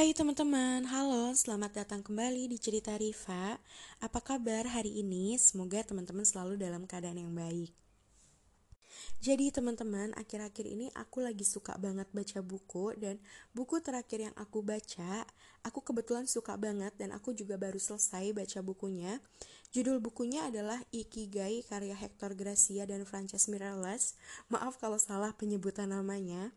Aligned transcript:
Hai 0.00 0.16
teman-teman, 0.16 0.88
halo, 0.88 1.28
selamat 1.36 1.84
datang 1.84 2.00
kembali 2.00 2.48
di 2.48 2.56
Cerita 2.56 2.96
Riva. 2.96 3.60
Apa 4.00 4.24
kabar 4.24 4.64
hari 4.64 5.04
ini? 5.04 5.36
Semoga 5.36 5.84
teman-teman 5.84 6.24
selalu 6.24 6.56
dalam 6.56 6.88
keadaan 6.88 7.20
yang 7.20 7.28
baik. 7.36 7.68
Jadi 9.20 9.52
teman-teman, 9.52 10.16
akhir-akhir 10.16 10.64
ini 10.64 10.88
aku 10.96 11.20
lagi 11.20 11.44
suka 11.44 11.76
banget 11.76 12.08
baca 12.16 12.40
buku 12.40 12.96
dan 12.96 13.20
buku 13.52 13.76
terakhir 13.84 14.24
yang 14.24 14.34
aku 14.40 14.64
baca, 14.64 15.28
aku 15.68 15.84
kebetulan 15.84 16.24
suka 16.24 16.56
banget 16.56 16.96
dan 16.96 17.12
aku 17.12 17.36
juga 17.36 17.60
baru 17.60 17.76
selesai 17.76 18.32
baca 18.32 18.64
bukunya. 18.64 19.20
Judul 19.68 20.00
bukunya 20.00 20.48
adalah 20.48 20.80
Ikigai 20.96 21.60
karya 21.68 21.92
Hector 21.92 22.32
Gracia 22.32 22.88
dan 22.88 23.04
Frances 23.04 23.52
Miralles. 23.52 24.16
Maaf 24.48 24.80
kalau 24.80 24.96
salah 24.96 25.36
penyebutan 25.36 25.92
namanya. 25.92 26.56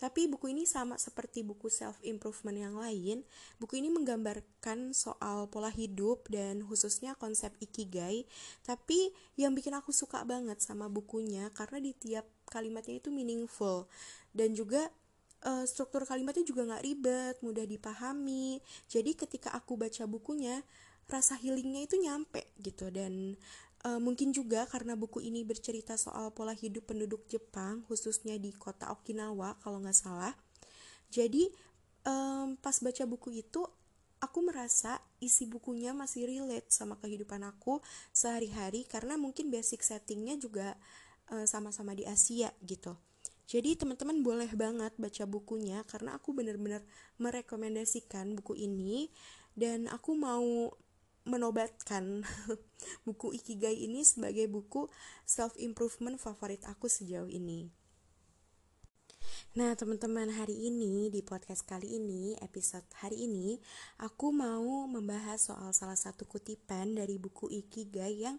Tapi 0.00 0.32
buku 0.32 0.48
ini 0.56 0.64
sama 0.64 0.96
seperti 0.96 1.44
buku 1.44 1.68
self 1.68 2.00
improvement 2.00 2.56
yang 2.56 2.80
lain. 2.80 3.20
Buku 3.60 3.76
ini 3.84 3.92
menggambarkan 3.92 4.96
soal 4.96 5.52
pola 5.52 5.68
hidup 5.68 6.24
dan 6.32 6.64
khususnya 6.64 7.12
konsep 7.20 7.52
ikigai. 7.60 8.24
Tapi 8.64 9.12
yang 9.36 9.52
bikin 9.52 9.76
aku 9.76 9.92
suka 9.92 10.24
banget 10.24 10.64
sama 10.64 10.88
bukunya 10.88 11.52
karena 11.52 11.84
di 11.84 11.92
tiap 11.92 12.24
kalimatnya 12.48 12.96
itu 12.96 13.12
meaningful 13.12 13.84
dan 14.32 14.56
juga 14.56 14.88
uh, 15.44 15.68
struktur 15.68 16.08
kalimatnya 16.08 16.48
juga 16.48 16.64
nggak 16.64 16.84
ribet, 16.84 17.36
mudah 17.44 17.68
dipahami. 17.68 18.64
Jadi 18.88 19.12
ketika 19.12 19.52
aku 19.52 19.76
baca 19.76 20.08
bukunya, 20.08 20.64
rasa 21.10 21.36
healingnya 21.36 21.84
itu 21.84 21.98
nyampe 21.98 22.54
gitu 22.62 22.88
dan 22.88 23.34
Uh, 23.80 23.96
mungkin 23.96 24.28
juga 24.36 24.68
karena 24.68 24.92
buku 24.92 25.24
ini 25.24 25.40
bercerita 25.40 25.96
soal 25.96 26.36
pola 26.36 26.52
hidup 26.52 26.92
penduduk 26.92 27.24
Jepang, 27.32 27.80
khususnya 27.88 28.36
di 28.36 28.52
kota 28.52 28.92
Okinawa 28.92 29.56
kalau 29.64 29.80
nggak 29.80 29.96
salah. 29.96 30.36
Jadi 31.08 31.48
um, 32.04 32.60
pas 32.60 32.76
baca 32.76 33.04
buku 33.08 33.40
itu, 33.40 33.64
aku 34.20 34.38
merasa 34.44 35.00
isi 35.16 35.48
bukunya 35.48 35.96
masih 35.96 36.28
relate 36.28 36.68
sama 36.68 37.00
kehidupan 37.00 37.40
aku 37.40 37.80
sehari-hari 38.12 38.84
karena 38.84 39.16
mungkin 39.16 39.48
basic 39.48 39.80
settingnya 39.80 40.36
juga 40.36 40.76
sama 41.30 41.70
sama-sama 41.70 41.94
di 41.94 42.02
Asia 42.02 42.50
gitu. 42.66 42.98
Jadi 43.46 43.78
teman-teman 43.78 44.18
boleh 44.18 44.50
banget 44.54 44.90
baca 44.98 45.24
bukunya 45.30 45.86
karena 45.86 46.18
aku 46.18 46.34
benar-benar 46.34 46.82
merekomendasikan 47.22 48.34
buku 48.34 48.58
ini 48.58 49.14
dan 49.54 49.86
aku 49.86 50.14
mau 50.18 50.74
menobatkan 51.28 52.24
buku 53.06 53.36
Ikigai 53.36 53.76
ini 53.76 54.04
sebagai 54.06 54.48
buku 54.48 54.88
self 55.28 55.56
improvement 55.60 56.16
favorit 56.16 56.64
aku 56.64 56.88
sejauh 56.88 57.28
ini. 57.28 57.68
Nah, 59.50 59.74
teman-teman, 59.74 60.30
hari 60.30 60.70
ini 60.70 61.10
di 61.10 61.26
podcast 61.26 61.66
kali 61.66 61.98
ini, 61.98 62.38
episode 62.38 62.86
hari 63.02 63.26
ini, 63.26 63.58
aku 63.98 64.30
mau 64.30 64.86
membahas 64.86 65.50
soal 65.50 65.74
salah 65.74 65.98
satu 65.98 66.22
kutipan 66.22 66.94
dari 66.94 67.18
buku 67.18 67.50
Ikigai 67.50 68.14
yang 68.14 68.38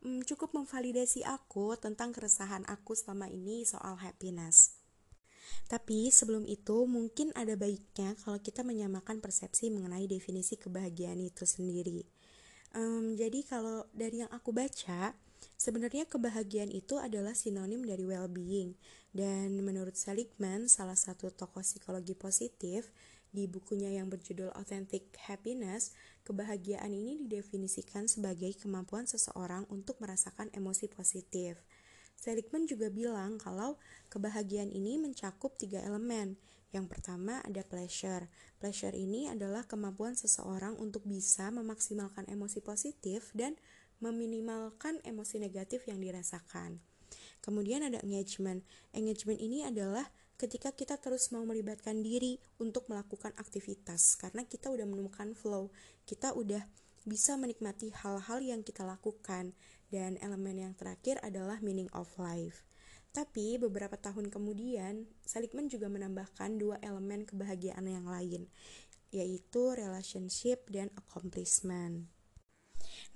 hmm, 0.00 0.24
cukup 0.24 0.56
memvalidasi 0.56 1.28
aku 1.28 1.76
tentang 1.76 2.16
keresahan 2.16 2.64
aku 2.72 2.96
selama 2.96 3.28
ini 3.28 3.68
soal 3.68 4.00
happiness. 4.00 4.80
Tapi 5.68 6.08
sebelum 6.08 6.48
itu 6.48 6.88
mungkin 6.88 7.36
ada 7.36 7.52
baiknya 7.52 8.16
kalau 8.24 8.40
kita 8.40 8.64
menyamakan 8.64 9.20
persepsi 9.20 9.68
mengenai 9.68 10.08
definisi 10.08 10.56
kebahagiaan 10.56 11.20
itu 11.20 11.44
sendiri. 11.44 12.15
Um, 12.74 13.14
jadi 13.14 13.44
kalau 13.46 13.86
dari 13.94 14.24
yang 14.24 14.32
aku 14.34 14.50
baca, 14.50 15.14
sebenarnya 15.54 16.08
kebahagiaan 16.08 16.72
itu 16.72 16.98
adalah 16.98 17.36
sinonim 17.36 17.84
dari 17.84 18.02
well-being. 18.02 18.74
Dan 19.14 19.60
menurut 19.62 19.96
Seligman, 19.96 20.66
salah 20.66 20.98
satu 20.98 21.32
tokoh 21.32 21.64
psikologi 21.64 22.12
positif, 22.12 22.90
di 23.36 23.44
bukunya 23.44 23.92
yang 23.92 24.08
berjudul 24.08 24.48
Authentic 24.56 25.12
Happiness, 25.28 25.92
kebahagiaan 26.24 26.88
ini 26.88 27.20
didefinisikan 27.20 28.08
sebagai 28.08 28.56
kemampuan 28.56 29.04
seseorang 29.04 29.68
untuk 29.68 30.00
merasakan 30.00 30.48
emosi 30.56 30.88
positif. 30.88 31.60
Seligman 32.16 32.64
juga 32.64 32.88
bilang 32.88 33.36
kalau 33.36 33.76
kebahagiaan 34.08 34.72
ini 34.72 34.96
mencakup 34.96 35.60
tiga 35.60 35.84
elemen. 35.84 36.40
Yang 36.74 36.86
pertama 36.90 37.38
ada 37.46 37.62
pleasure. 37.62 38.26
Pleasure 38.58 38.94
ini 38.94 39.30
adalah 39.30 39.64
kemampuan 39.64 40.18
seseorang 40.18 40.74
untuk 40.76 41.06
bisa 41.06 41.50
memaksimalkan 41.54 42.26
emosi 42.26 42.62
positif 42.64 43.30
dan 43.32 43.54
meminimalkan 44.02 45.00
emosi 45.06 45.40
negatif 45.40 45.86
yang 45.88 46.02
dirasakan. 46.02 46.82
Kemudian 47.40 47.86
ada 47.86 48.02
engagement. 48.02 48.66
Engagement 48.90 49.38
ini 49.38 49.62
adalah 49.62 50.04
ketika 50.36 50.74
kita 50.74 50.98
terus 51.00 51.32
mau 51.32 51.46
melibatkan 51.46 52.02
diri 52.02 52.42
untuk 52.60 52.90
melakukan 52.92 53.32
aktivitas 53.38 54.18
karena 54.18 54.44
kita 54.44 54.68
udah 54.68 54.84
menemukan 54.84 55.32
flow, 55.32 55.72
kita 56.04 56.34
udah 56.36 56.66
bisa 57.06 57.38
menikmati 57.38 57.94
hal-hal 57.94 58.42
yang 58.42 58.66
kita 58.66 58.82
lakukan 58.82 59.54
dan 59.94 60.18
elemen 60.18 60.58
yang 60.58 60.74
terakhir 60.74 61.22
adalah 61.22 61.62
meaning 61.62 61.86
of 61.94 62.10
life. 62.18 62.66
Tapi 63.16 63.56
beberapa 63.56 63.96
tahun 63.96 64.28
kemudian, 64.28 65.08
Seligman 65.24 65.72
juga 65.72 65.88
menambahkan 65.88 66.60
dua 66.60 66.76
elemen 66.84 67.24
kebahagiaan 67.24 67.88
yang 67.88 68.04
lain, 68.04 68.44
yaitu 69.08 69.72
relationship 69.72 70.68
dan 70.68 70.92
accomplishment. 71.00 72.12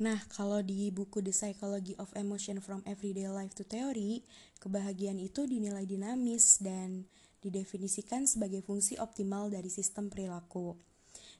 Nah, 0.00 0.16
kalau 0.32 0.64
di 0.64 0.88
buku 0.88 1.20
The 1.20 1.36
Psychology 1.36 1.92
of 2.00 2.16
Emotion 2.16 2.64
from 2.64 2.80
Everyday 2.88 3.28
Life 3.28 3.52
to 3.60 3.64
Theory, 3.68 4.24
kebahagiaan 4.56 5.20
itu 5.20 5.44
dinilai 5.44 5.84
dinamis 5.84 6.64
dan 6.64 7.04
didefinisikan 7.44 8.24
sebagai 8.24 8.64
fungsi 8.64 8.96
optimal 8.96 9.52
dari 9.52 9.68
sistem 9.68 10.08
perilaku. 10.08 10.80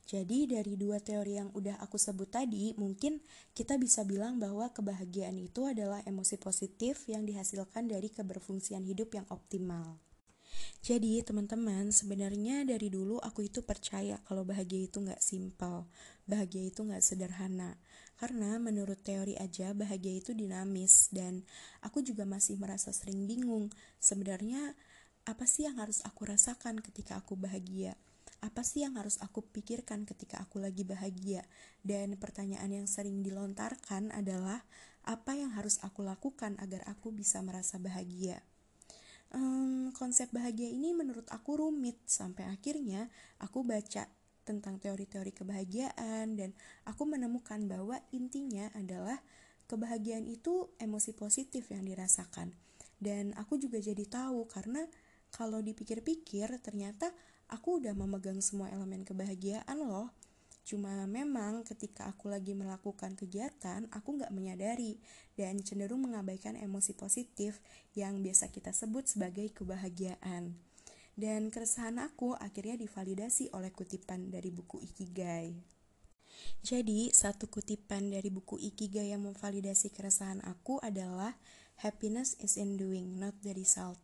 Jadi 0.06 0.50
dari 0.50 0.75
dua 0.75 0.99
teori 0.99 1.38
yang 1.38 1.53
udah 1.55 1.78
aku 1.83 2.00
sebut 2.00 2.31
tadi, 2.33 2.75
mungkin 2.75 3.21
kita 3.55 3.78
bisa 3.78 4.03
bilang 4.03 4.41
bahwa 4.41 4.69
kebahagiaan 4.72 5.38
itu 5.38 5.66
adalah 5.66 6.03
emosi 6.03 6.41
positif 6.41 7.06
yang 7.06 7.22
dihasilkan 7.25 7.87
dari 7.87 8.11
keberfungsian 8.11 8.83
hidup 8.83 9.15
yang 9.15 9.27
optimal. 9.31 10.00
Jadi 10.81 11.21
teman-teman, 11.21 11.93
sebenarnya 11.93 12.65
dari 12.65 12.88
dulu 12.88 13.21
aku 13.21 13.44
itu 13.44 13.61
percaya 13.61 14.16
kalau 14.25 14.49
bahagia 14.49 14.88
itu 14.88 15.05
nggak 15.05 15.21
simpel, 15.21 15.84
bahagia 16.25 16.72
itu 16.72 16.81
nggak 16.81 17.05
sederhana. 17.05 17.77
Karena 18.17 18.56
menurut 18.56 19.00
teori 19.05 19.37
aja 19.37 19.77
bahagia 19.77 20.25
itu 20.25 20.32
dinamis 20.32 21.12
dan 21.12 21.44
aku 21.84 22.00
juga 22.00 22.25
masih 22.25 22.56
merasa 22.56 22.93
sering 22.97 23.28
bingung. 23.28 23.69
Sebenarnya 24.00 24.72
apa 25.28 25.44
sih 25.44 25.69
yang 25.69 25.77
harus 25.77 26.00
aku 26.00 26.28
rasakan 26.28 26.81
ketika 26.81 27.21
aku 27.21 27.37
bahagia? 27.37 27.97
Apa 28.40 28.64
sih 28.64 28.84
yang 28.84 28.96
harus 28.96 29.20
aku 29.20 29.44
pikirkan 29.44 30.08
ketika 30.08 30.40
aku 30.40 30.60
lagi 30.60 30.84
bahagia? 30.84 31.44
Dan 31.84 32.16
pertanyaan 32.16 32.72
yang 32.72 32.88
sering 32.88 33.20
dilontarkan 33.20 34.12
adalah 34.16 34.64
apa 35.04 35.32
yang 35.36 35.52
harus 35.56 35.80
aku 35.80 36.04
lakukan 36.04 36.56
agar 36.60 36.84
aku 36.88 37.12
bisa 37.12 37.40
merasa 37.44 37.76
bahagia? 37.76 38.40
Um, 39.30 39.94
konsep 39.94 40.32
bahagia 40.34 40.66
ini 40.66 40.90
menurut 40.90 41.30
aku 41.30 41.62
rumit 41.62 42.02
sampai 42.08 42.50
akhirnya 42.50 43.06
aku 43.38 43.62
baca 43.62 44.10
tentang 44.42 44.82
teori-teori 44.82 45.30
kebahagiaan 45.30 46.34
dan 46.34 46.50
aku 46.82 47.06
menemukan 47.06 47.62
bahwa 47.70 48.02
intinya 48.10 48.66
adalah 48.74 49.22
kebahagiaan 49.70 50.26
itu 50.26 50.74
emosi 50.82 51.14
positif 51.14 51.70
yang 51.70 51.86
dirasakan. 51.86 52.50
Dan 52.98 53.30
aku 53.38 53.54
juga 53.56 53.78
jadi 53.78 54.02
tahu 54.02 54.50
karena 54.50 54.82
kalau 55.30 55.62
dipikir-pikir 55.62 56.50
ternyata 56.58 57.14
aku 57.50 57.83
udah 57.83 57.93
memegang 57.93 58.38
semua 58.38 58.71
elemen 58.71 59.03
kebahagiaan 59.03 59.77
loh. 59.83 60.15
Cuma 60.62 61.03
memang 61.11 61.66
ketika 61.66 62.06
aku 62.06 62.31
lagi 62.31 62.55
melakukan 62.55 63.19
kegiatan, 63.19 63.91
aku 63.91 64.22
nggak 64.22 64.31
menyadari 64.31 65.03
dan 65.34 65.59
cenderung 65.61 66.06
mengabaikan 66.06 66.55
emosi 66.55 66.94
positif 66.94 67.59
yang 67.99 68.22
biasa 68.22 68.55
kita 68.55 68.71
sebut 68.71 69.11
sebagai 69.11 69.50
kebahagiaan. 69.50 70.55
Dan 71.19 71.50
keresahan 71.50 71.99
aku 71.99 72.38
akhirnya 72.38 72.79
divalidasi 72.79 73.50
oleh 73.53 73.75
kutipan 73.75 74.31
dari 74.31 74.55
buku 74.55 74.79
Ikigai. 74.81 75.53
Jadi, 76.64 77.12
satu 77.12 77.50
kutipan 77.50 78.08
dari 78.08 78.32
buku 78.32 78.56
Ikigai 78.56 79.12
yang 79.12 79.26
memvalidasi 79.26 79.93
keresahan 79.93 80.41
aku 80.46 80.81
adalah 80.81 81.37
Happiness 81.81 82.37
is 82.44 82.61
in 82.61 82.76
doing, 82.76 83.17
not 83.17 83.32
the 83.41 83.56
result. 83.56 83.96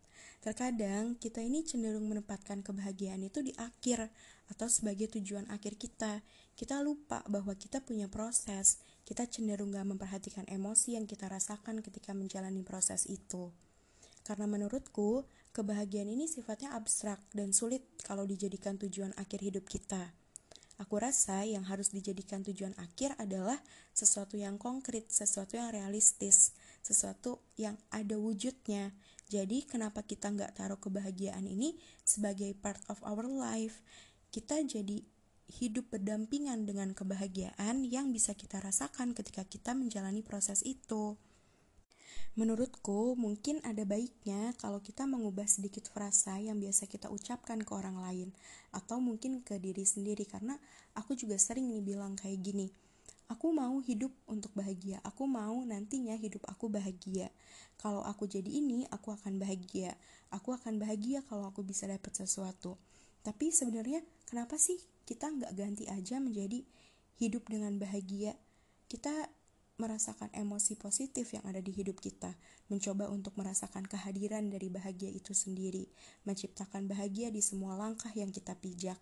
Terkadang 0.45 1.19
kita 1.19 1.43
ini 1.43 1.67
cenderung 1.67 2.07
menempatkan 2.07 2.63
kebahagiaan 2.63 3.25
itu 3.27 3.43
di 3.43 3.51
akhir 3.59 4.09
atau 4.53 4.71
sebagai 4.71 5.11
tujuan 5.19 5.51
akhir 5.51 5.75
kita. 5.81 6.23
Kita 6.55 6.81
lupa 6.81 7.27
bahwa 7.27 7.53
kita 7.59 7.83
punya 7.83 8.07
proses. 8.07 8.79
Kita 9.03 9.27
cenderung 9.27 9.75
gak 9.75 9.87
memperhatikan 9.87 10.47
emosi 10.47 10.95
yang 10.95 11.07
kita 11.07 11.27
rasakan 11.27 11.83
ketika 11.83 12.15
menjalani 12.15 12.63
proses 12.63 13.07
itu. 13.11 13.51
Karena 14.27 14.51
menurutku, 14.51 15.23
kebahagiaan 15.55 16.11
ini 16.11 16.27
sifatnya 16.27 16.75
abstrak 16.75 17.23
dan 17.31 17.55
sulit 17.55 17.87
kalau 18.03 18.27
dijadikan 18.27 18.75
tujuan 18.75 19.15
akhir 19.15 19.39
hidup 19.39 19.71
kita. 19.71 20.11
Aku 20.77 21.01
rasa 21.01 21.41
yang 21.49 21.65
harus 21.65 21.89
dijadikan 21.89 22.45
tujuan 22.45 22.77
akhir 22.77 23.17
adalah 23.17 23.57
sesuatu 23.97 24.37
yang 24.37 24.61
konkret, 24.61 25.09
sesuatu 25.09 25.57
yang 25.57 25.73
realistis, 25.73 26.53
sesuatu 26.85 27.41
yang 27.57 27.81
ada 27.89 28.21
wujudnya, 28.21 28.93
jadi 29.27 29.67
kenapa 29.67 30.07
kita 30.07 30.31
nggak 30.31 30.55
taruh 30.55 30.79
kebahagiaan 30.79 31.51
ini 31.51 31.75
sebagai 32.07 32.55
part 32.55 32.79
of 32.87 33.03
our 33.03 33.27
life? 33.27 33.83
Kita 34.31 34.63
jadi 34.63 35.03
hidup 35.47 35.91
berdampingan 35.91 36.67
dengan 36.67 36.95
kebahagiaan 36.95 37.87
yang 37.87 38.11
bisa 38.15 38.35
kita 38.39 38.63
rasakan 38.63 39.15
ketika 39.15 39.43
kita 39.47 39.75
menjalani 39.75 40.23
proses 40.23 40.63
itu. 40.63 41.19
Menurutku, 42.37 43.17
mungkin 43.17 43.65
ada 43.65 43.83
baiknya 43.89 44.53
kalau 44.61 44.85
kita 44.85 45.09
mengubah 45.09 45.49
sedikit 45.49 45.89
frasa 45.89 46.37
yang 46.37 46.61
biasa 46.61 46.85
kita 46.85 47.09
ucapkan 47.09 47.65
ke 47.65 47.73
orang 47.73 47.97
lain, 47.97 48.29
atau 48.77 49.01
mungkin 49.01 49.41
ke 49.41 49.57
diri 49.57 49.89
sendiri, 49.89 50.29
karena 50.29 50.61
aku 50.93 51.17
juga 51.17 51.41
sering 51.41 51.73
nih 51.73 51.81
bilang 51.81 52.13
kayak 52.13 52.45
gini, 52.45 52.69
aku 53.27 53.51
mau 53.51 53.83
hidup 53.83 54.15
untuk 54.31 54.55
bahagia, 54.55 55.03
aku 55.03 55.27
mau 55.27 55.63
nantinya 55.67 56.15
hidup 56.15 56.43
aku 56.47 56.71
bahagia. 56.71 57.31
Kalau 57.77 58.01
aku 58.03 58.25
jadi 58.25 58.49
ini, 58.49 58.87
aku 58.89 59.13
akan 59.13 59.37
bahagia. 59.37 59.95
Aku 60.33 60.55
akan 60.55 60.81
bahagia 60.81 61.23
kalau 61.27 61.47
aku 61.51 61.63
bisa 61.67 61.87
dapat 61.87 62.15
sesuatu. 62.15 62.81
Tapi 63.27 63.51
sebenarnya 63.51 64.01
kenapa 64.31 64.57
sih 64.57 64.79
kita 65.05 65.29
nggak 65.29 65.53
ganti 65.59 65.85
aja 65.91 66.23
menjadi 66.23 66.63
hidup 67.19 67.47
dengan 67.51 67.77
bahagia? 67.77 68.39
Kita 68.87 69.13
merasakan 69.77 70.33
emosi 70.33 70.81
positif 70.81 71.37
yang 71.37 71.45
ada 71.45 71.61
di 71.61 71.69
hidup 71.69 72.01
kita, 72.01 72.33
mencoba 72.73 73.13
untuk 73.13 73.37
merasakan 73.37 73.85
kehadiran 73.85 74.49
dari 74.49 74.73
bahagia 74.73 75.13
itu 75.13 75.37
sendiri, 75.37 75.85
menciptakan 76.25 76.89
bahagia 76.89 77.29
di 77.29 77.45
semua 77.45 77.77
langkah 77.77 78.09
yang 78.17 78.33
kita 78.33 78.57
pijak. 78.57 78.97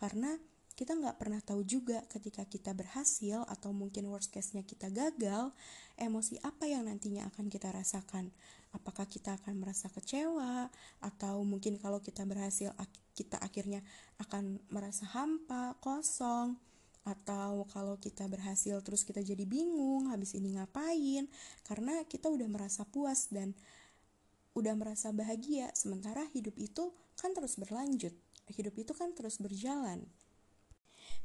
Karena 0.00 0.40
kita 0.74 0.98
nggak 0.98 1.22
pernah 1.22 1.38
tahu 1.38 1.62
juga 1.62 2.02
ketika 2.10 2.42
kita 2.42 2.74
berhasil 2.74 3.46
atau 3.46 3.70
mungkin 3.70 4.10
worst 4.10 4.34
case-nya 4.34 4.66
kita 4.66 4.90
gagal, 4.90 5.54
emosi 5.94 6.42
apa 6.42 6.66
yang 6.66 6.90
nantinya 6.90 7.30
akan 7.30 7.46
kita 7.46 7.70
rasakan. 7.70 8.34
Apakah 8.74 9.06
kita 9.06 9.38
akan 9.38 9.62
merasa 9.62 9.86
kecewa, 9.86 10.66
atau 10.98 11.46
mungkin 11.46 11.78
kalau 11.78 12.02
kita 12.02 12.26
berhasil, 12.26 12.74
kita 13.14 13.38
akhirnya 13.38 13.86
akan 14.18 14.58
merasa 14.66 15.06
hampa, 15.14 15.78
kosong, 15.78 16.58
atau 17.06 17.70
kalau 17.70 17.94
kita 18.00 18.26
berhasil 18.26 18.82
terus 18.82 19.06
kita 19.06 19.22
jadi 19.22 19.46
bingung 19.46 20.10
habis 20.10 20.34
ini 20.34 20.58
ngapain? 20.58 21.30
Karena 21.62 22.02
kita 22.02 22.26
udah 22.26 22.50
merasa 22.50 22.82
puas 22.82 23.30
dan 23.30 23.54
udah 24.58 24.74
merasa 24.74 25.14
bahagia. 25.14 25.70
Sementara 25.78 26.26
hidup 26.34 26.58
itu 26.58 26.90
kan 27.14 27.30
terus 27.30 27.54
berlanjut. 27.62 28.10
Hidup 28.50 28.74
itu 28.74 28.90
kan 28.90 29.14
terus 29.14 29.38
berjalan 29.38 30.02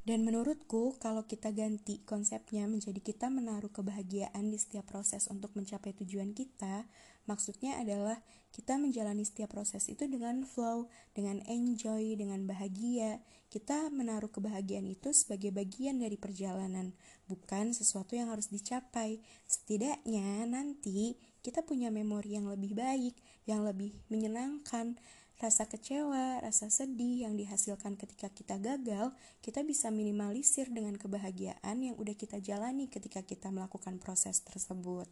dan 0.07 0.24
menurutku, 0.24 0.96
kalau 0.98 1.28
kita 1.28 1.51
ganti 1.51 2.00
konsepnya 2.07 2.66
menjadi 2.66 2.98
kita 3.04 3.28
menaruh 3.28 3.69
kebahagiaan 3.69 4.48
di 4.48 4.57
setiap 4.57 4.88
proses 4.88 5.28
untuk 5.28 5.51
mencapai 5.60 5.92
tujuan 6.00 6.31
kita, 6.31 6.88
maksudnya 7.28 7.78
adalah 7.78 8.18
kita 8.50 8.81
menjalani 8.81 9.22
setiap 9.22 9.54
proses 9.54 9.86
itu 9.92 10.10
dengan 10.10 10.42
flow, 10.48 10.90
dengan 11.13 11.44
enjoy, 11.46 12.18
dengan 12.18 12.50
bahagia. 12.50 13.22
Kita 13.54 13.94
menaruh 13.94 14.34
kebahagiaan 14.34 14.90
itu 14.90 15.13
sebagai 15.13 15.54
bagian 15.54 16.01
dari 16.01 16.18
perjalanan, 16.18 16.96
bukan 17.30 17.75
sesuatu 17.78 18.18
yang 18.18 18.34
harus 18.34 18.50
dicapai. 18.50 19.22
Setidaknya 19.46 20.48
nanti 20.50 21.19
kita 21.46 21.62
punya 21.62 21.94
memori 21.94 22.40
yang 22.40 22.50
lebih 22.50 22.74
baik, 22.74 23.13
yang 23.46 23.62
lebih 23.62 23.94
menyenangkan, 24.10 24.98
Rasa 25.39 25.71
kecewa, 25.71 26.44
rasa 26.44 26.68
sedih 26.68 27.24
yang 27.24 27.39
dihasilkan 27.39 27.95
ketika 27.95 28.27
kita 28.27 28.59
gagal, 28.59 29.15
kita 29.39 29.63
bisa 29.63 29.88
minimalisir 29.88 30.68
dengan 30.68 31.00
kebahagiaan 31.00 31.80
yang 31.80 31.95
udah 31.95 32.12
kita 32.12 32.44
jalani 32.44 32.91
ketika 32.91 33.24
kita 33.24 33.47
melakukan 33.47 34.03
proses 34.03 34.44
tersebut. 34.44 35.07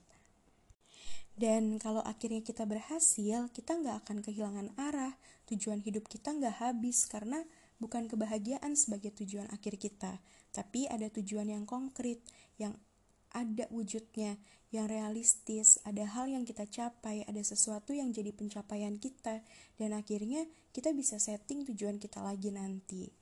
Dan 1.37 1.79
kalau 1.79 2.03
akhirnya 2.03 2.43
kita 2.43 2.67
berhasil, 2.67 3.47
kita 3.55 3.79
nggak 3.79 4.03
akan 4.03 4.19
kehilangan 4.19 4.67
arah, 4.75 5.15
tujuan 5.47 5.79
hidup 5.79 6.11
kita 6.11 6.35
nggak 6.35 6.59
habis 6.59 7.07
karena 7.07 7.47
bukan 7.79 8.11
kebahagiaan 8.11 8.75
sebagai 8.75 9.15
tujuan 9.23 9.47
akhir 9.53 9.79
kita, 9.79 10.19
tapi 10.51 10.91
ada 10.91 11.07
tujuan 11.07 11.47
yang 11.47 11.63
konkret, 11.63 12.19
yang 12.59 12.75
ada 13.37 13.69
wujudnya 13.69 14.41
yang 14.73 14.89
realistis, 14.89 15.77
ada 15.85 16.03
hal 16.09 16.27
yang 16.27 16.43
kita 16.43 16.65
capai, 16.65 17.21
ada 17.29 17.39
sesuatu 17.39 17.93
yang 17.93 18.09
jadi 18.09 18.33
pencapaian 18.33 18.97
kita, 18.97 19.45
dan 19.77 19.93
akhirnya 19.93 20.49
kita 20.73 20.91
bisa 20.91 21.21
setting 21.21 21.63
tujuan 21.69 22.01
kita 22.01 22.19
lagi 22.25 22.49
nanti. 22.49 23.13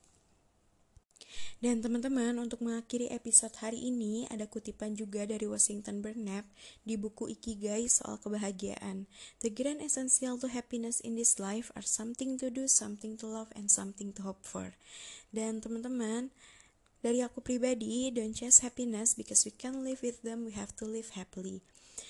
Dan 1.56 1.80
teman-teman, 1.80 2.36
untuk 2.36 2.60
mengakhiri 2.60 3.08
episode 3.08 3.56
hari 3.64 3.88
ini, 3.88 4.28
ada 4.28 4.44
kutipan 4.44 4.92
juga 4.92 5.24
dari 5.24 5.48
Washington 5.48 6.04
Burnett 6.04 6.44
di 6.84 7.00
buku 7.00 7.32
Ikigai 7.32 7.88
soal 7.88 8.20
kebahagiaan. 8.20 9.08
The 9.40 9.48
grand 9.48 9.80
essential 9.80 10.36
to 10.44 10.52
happiness 10.52 11.00
in 11.00 11.16
this 11.16 11.40
life 11.40 11.72
are 11.72 11.86
something 11.86 12.36
to 12.44 12.52
do, 12.52 12.68
something 12.68 13.16
to 13.16 13.24
love, 13.24 13.48
and 13.56 13.72
something 13.72 14.12
to 14.12 14.28
hope 14.28 14.44
for. 14.44 14.76
Dan 15.32 15.64
teman-teman, 15.64 16.28
dari 17.06 17.22
aku 17.22 17.38
pribadi, 17.38 18.10
don't 18.10 18.34
chase 18.34 18.66
happiness 18.66 19.14
because 19.14 19.46
we 19.46 19.54
can 19.54 19.86
live 19.86 20.02
with 20.02 20.26
them, 20.26 20.42
we 20.42 20.50
have 20.58 20.74
to 20.74 20.82
live 20.90 21.14
happily. 21.14 21.62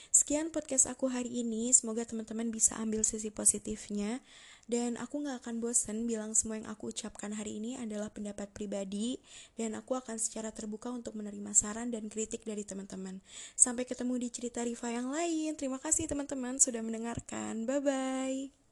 Sekian 0.08 0.48
podcast 0.48 0.88
aku 0.88 1.12
hari 1.12 1.28
ini, 1.28 1.68
semoga 1.76 2.08
teman-teman 2.08 2.48
bisa 2.48 2.80
ambil 2.80 3.04
sisi 3.04 3.28
positifnya. 3.28 4.24
Dan 4.66 4.98
aku 4.98 5.22
gak 5.22 5.46
akan 5.46 5.62
bosen 5.62 6.10
bilang 6.10 6.34
semua 6.34 6.58
yang 6.58 6.66
aku 6.66 6.90
ucapkan 6.90 7.30
hari 7.30 7.62
ini 7.62 7.76
adalah 7.78 8.08
pendapat 8.08 8.50
pribadi. 8.50 9.20
Dan 9.54 9.76
aku 9.76 9.94
akan 9.94 10.16
secara 10.16 10.50
terbuka 10.50 10.88
untuk 10.88 11.14
menerima 11.14 11.52
saran 11.52 11.92
dan 11.92 12.08
kritik 12.08 12.42
dari 12.42 12.64
teman-teman. 12.64 13.20
Sampai 13.54 13.84
ketemu 13.86 14.16
di 14.16 14.28
cerita 14.32 14.64
Riva 14.64 14.90
yang 14.90 15.12
lain. 15.12 15.54
Terima 15.54 15.78
kasih 15.78 16.08
teman-teman 16.08 16.58
sudah 16.58 16.80
mendengarkan. 16.80 17.68
Bye-bye 17.68 18.65